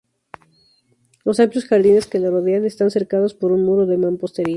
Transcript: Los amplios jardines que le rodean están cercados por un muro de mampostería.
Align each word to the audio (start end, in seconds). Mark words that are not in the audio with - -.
Los 1.25 1.39
amplios 1.39 1.65
jardines 1.65 2.07
que 2.07 2.17
le 2.19 2.31
rodean 2.31 2.65
están 2.65 2.89
cercados 2.89 3.35
por 3.35 3.51
un 3.51 3.63
muro 3.63 3.85
de 3.85 3.97
mampostería. 3.99 4.49